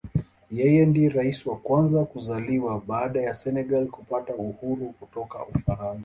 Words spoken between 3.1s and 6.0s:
ya Senegal kupata uhuru kutoka Ufaransa.